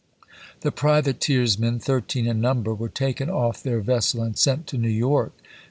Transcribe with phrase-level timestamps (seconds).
[0.61, 5.33] The privateersmen, thirteen in number, were taken off their vessel and sent to New York.